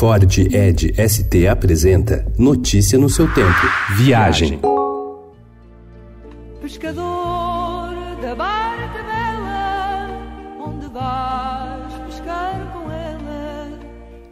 Ford 0.00 0.24
Ed 0.50 0.94
ST 0.96 1.46
apresenta 1.46 2.24
Notícia 2.38 2.98
no 2.98 3.10
seu 3.10 3.30
tempo. 3.34 3.60
Viagem. 3.98 4.58
Pescador 6.62 7.92
da 8.22 8.34
barca 8.34 9.02
bela, 9.02 9.69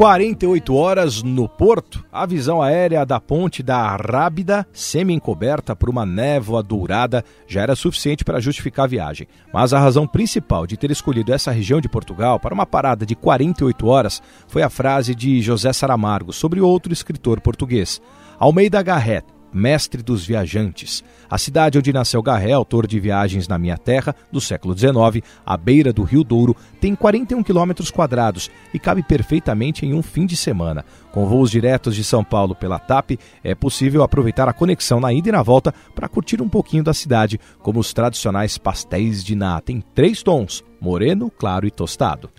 48 0.00 0.74
horas 0.74 1.22
no 1.22 1.46
porto, 1.46 2.02
a 2.10 2.24
visão 2.24 2.62
aérea 2.62 3.04
da 3.04 3.20
ponte 3.20 3.62
da 3.62 3.94
Rábida, 3.96 4.66
semi-encoberta 4.72 5.76
por 5.76 5.90
uma 5.90 6.06
névoa 6.06 6.62
dourada, 6.62 7.22
já 7.46 7.60
era 7.60 7.76
suficiente 7.76 8.24
para 8.24 8.40
justificar 8.40 8.86
a 8.86 8.88
viagem. 8.88 9.28
Mas 9.52 9.74
a 9.74 9.78
razão 9.78 10.06
principal 10.06 10.66
de 10.66 10.78
ter 10.78 10.90
escolhido 10.90 11.34
essa 11.34 11.50
região 11.50 11.82
de 11.82 11.88
Portugal 11.90 12.40
para 12.40 12.54
uma 12.54 12.64
parada 12.64 13.04
de 13.04 13.14
48 13.14 13.86
horas 13.86 14.22
foi 14.48 14.62
a 14.62 14.70
frase 14.70 15.14
de 15.14 15.42
José 15.42 15.70
Saramargo 15.70 16.32
sobre 16.32 16.62
outro 16.62 16.94
escritor 16.94 17.38
português, 17.38 18.00
Almeida 18.38 18.82
Garrett 18.82 19.39
mestre 19.52 20.02
dos 20.02 20.26
viajantes. 20.26 21.02
A 21.28 21.38
cidade 21.38 21.78
onde 21.78 21.92
nasceu 21.92 22.22
Garré, 22.22 22.52
autor 22.52 22.86
de 22.86 22.98
Viagens 22.98 23.46
na 23.46 23.58
Minha 23.58 23.78
Terra, 23.78 24.14
do 24.30 24.40
século 24.40 24.76
XIX, 24.76 25.24
à 25.44 25.56
beira 25.56 25.92
do 25.92 26.02
Rio 26.02 26.24
Douro, 26.24 26.56
tem 26.80 26.94
41 26.94 27.42
quilômetros 27.42 27.90
quadrados 27.90 28.50
e 28.74 28.78
cabe 28.78 29.02
perfeitamente 29.02 29.86
em 29.86 29.94
um 29.94 30.02
fim 30.02 30.26
de 30.26 30.36
semana. 30.36 30.84
Com 31.12 31.26
voos 31.26 31.50
diretos 31.50 31.94
de 31.94 32.04
São 32.04 32.22
Paulo 32.22 32.54
pela 32.54 32.78
TAP, 32.78 33.12
é 33.42 33.54
possível 33.54 34.02
aproveitar 34.02 34.48
a 34.48 34.52
conexão 34.52 35.00
na 35.00 35.12
ida 35.12 35.28
e 35.28 35.32
na 35.32 35.42
volta 35.42 35.74
para 35.94 36.08
curtir 36.08 36.40
um 36.42 36.48
pouquinho 36.48 36.84
da 36.84 36.94
cidade, 36.94 37.40
como 37.60 37.80
os 37.80 37.92
tradicionais 37.92 38.58
pastéis 38.58 39.22
de 39.24 39.34
nata 39.34 39.72
em 39.72 39.80
três 39.80 40.22
tons: 40.22 40.64
moreno, 40.80 41.30
claro 41.30 41.66
e 41.66 41.70
tostado. 41.70 42.30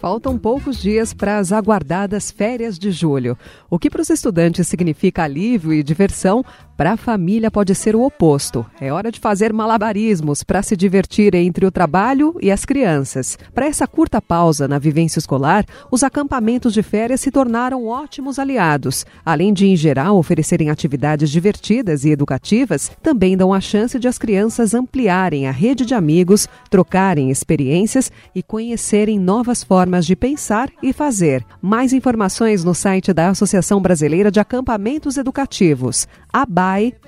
Faltam 0.00 0.38
poucos 0.38 0.80
dias 0.80 1.12
para 1.12 1.36
as 1.36 1.52
aguardadas 1.52 2.30
férias 2.30 2.78
de 2.78 2.90
julho. 2.90 3.36
O 3.68 3.78
que 3.78 3.90
para 3.90 4.00
os 4.00 4.08
estudantes 4.08 4.66
significa 4.66 5.24
alívio 5.24 5.74
e 5.74 5.82
diversão, 5.82 6.42
para 6.74 6.92
a 6.92 6.96
família 6.96 7.50
pode 7.50 7.74
ser 7.74 7.94
o 7.94 8.00
oposto. 8.00 8.64
É 8.80 8.90
hora 8.90 9.12
de 9.12 9.20
fazer 9.20 9.52
malabarismos 9.52 10.42
para 10.42 10.62
se 10.62 10.74
divertir 10.74 11.34
entre 11.34 11.66
o 11.66 11.70
trabalho 11.70 12.34
e 12.40 12.50
as 12.50 12.64
crianças. 12.64 13.38
Para 13.54 13.66
essa 13.66 13.86
curta 13.86 14.22
pausa 14.22 14.66
na 14.66 14.78
vivência 14.78 15.18
escolar, 15.18 15.66
os 15.90 16.02
acampamentos 16.02 16.72
de 16.72 16.82
férias 16.82 17.20
se 17.20 17.30
tornaram 17.30 17.86
ótimos 17.86 18.38
aliados. 18.38 19.04
Além 19.22 19.52
de, 19.52 19.66
em 19.66 19.76
geral, 19.76 20.16
oferecerem 20.16 20.70
atividades 20.70 21.28
divertidas 21.28 22.06
e 22.06 22.10
educativas, 22.10 22.90
também 23.02 23.36
dão 23.36 23.52
a 23.52 23.60
chance 23.60 23.98
de 23.98 24.08
as 24.08 24.16
crianças 24.16 24.72
ampliarem 24.72 25.46
a 25.46 25.50
rede 25.50 25.84
de 25.84 25.92
amigos, 25.92 26.48
trocarem 26.70 27.30
experiências 27.30 28.10
e 28.34 28.42
conhecerem 28.42 29.18
novas 29.18 29.62
formas 29.62 29.89
de 29.98 30.14
pensar 30.14 30.70
e 30.82 30.92
fazer. 30.92 31.44
Mais 31.60 31.92
informações 31.92 32.62
no 32.62 32.74
site 32.74 33.12
da 33.12 33.28
Associação 33.28 33.80
Brasileira 33.80 34.30
de 34.30 34.38
Acampamentos 34.38 35.16
Educativos, 35.16 36.06
abai.org.br. 36.32 37.00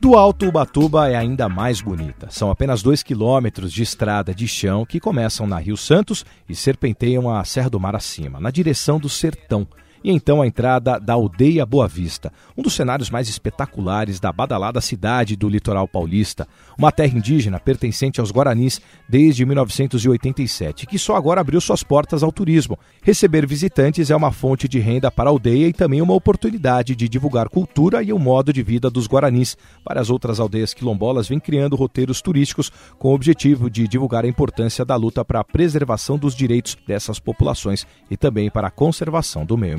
Do 0.00 0.14
Alto 0.16 0.46
Ubatuba 0.46 1.10
é 1.10 1.16
ainda 1.16 1.48
mais 1.48 1.80
bonita. 1.80 2.28
São 2.30 2.50
apenas 2.50 2.82
dois 2.82 3.02
quilômetros 3.02 3.72
de 3.72 3.82
estrada 3.82 4.32
de 4.32 4.48
chão 4.48 4.86
que 4.86 5.00
começam 5.00 5.46
na 5.46 5.58
Rio 5.58 5.76
Santos 5.76 6.24
e 6.48 6.54
serpenteiam 6.54 7.28
a 7.28 7.44
Serra 7.44 7.68
do 7.68 7.80
Mar 7.80 7.96
acima, 7.96 8.40
na 8.40 8.50
direção 8.50 8.98
do 8.98 9.08
Sertão. 9.08 9.66
E 10.02 10.10
então 10.10 10.40
a 10.40 10.46
entrada 10.46 10.98
da 10.98 11.14
Aldeia 11.14 11.66
Boa 11.66 11.88
Vista, 11.88 12.32
um 12.56 12.62
dos 12.62 12.74
cenários 12.74 13.10
mais 13.10 13.28
espetaculares 13.28 14.20
da 14.20 14.32
badalada 14.32 14.80
cidade 14.80 15.36
do 15.36 15.48
litoral 15.48 15.88
paulista, 15.88 16.46
uma 16.78 16.92
terra 16.92 17.16
indígena 17.16 17.58
pertencente 17.58 18.20
aos 18.20 18.30
Guaranis 18.30 18.80
desde 19.08 19.44
1987, 19.44 20.86
que 20.86 20.98
só 20.98 21.16
agora 21.16 21.40
abriu 21.40 21.60
suas 21.60 21.82
portas 21.82 22.22
ao 22.22 22.30
turismo. 22.30 22.78
Receber 23.02 23.46
visitantes 23.46 24.10
é 24.10 24.16
uma 24.16 24.30
fonte 24.30 24.68
de 24.68 24.78
renda 24.78 25.10
para 25.10 25.28
a 25.28 25.32
aldeia 25.32 25.68
e 25.68 25.72
também 25.72 26.00
uma 26.00 26.14
oportunidade 26.14 26.94
de 26.94 27.08
divulgar 27.08 27.48
cultura 27.48 28.02
e 28.02 28.12
o 28.12 28.18
modo 28.18 28.52
de 28.52 28.62
vida 28.62 28.90
dos 28.90 29.06
Guaranis. 29.06 29.56
Várias 29.84 30.10
outras 30.10 30.38
aldeias 30.38 30.74
quilombolas 30.74 31.28
vêm 31.28 31.40
criando 31.40 31.76
roteiros 31.76 32.22
turísticos 32.22 32.70
com 32.98 33.08
o 33.08 33.14
objetivo 33.14 33.70
de 33.70 33.88
divulgar 33.88 34.24
a 34.24 34.28
importância 34.28 34.84
da 34.84 34.96
luta 34.96 35.24
para 35.24 35.40
a 35.40 35.44
preservação 35.44 36.18
dos 36.18 36.34
direitos 36.34 36.76
dessas 36.86 37.18
populações 37.18 37.86
e 38.10 38.16
também 38.16 38.50
para 38.50 38.68
a 38.68 38.70
conservação 38.70 39.44
do 39.44 39.56
meio 39.56 39.78